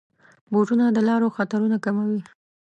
بوټونه 0.51 0.85
د 0.91 0.97
لارو 1.09 1.27
خطرونه 1.37 1.77
کموي. 1.85 2.21